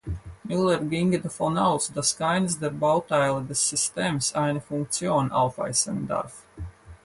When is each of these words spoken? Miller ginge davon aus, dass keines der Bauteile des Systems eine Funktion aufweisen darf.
Miller 0.43 0.79
ginge 0.79 1.19
davon 1.21 1.59
aus, 1.59 1.93
dass 1.93 2.17
keines 2.17 2.57
der 2.57 2.71
Bauteile 2.71 3.43
des 3.45 3.69
Systems 3.69 4.33
eine 4.33 4.59
Funktion 4.59 5.31
aufweisen 5.31 6.07
darf. 6.07 6.41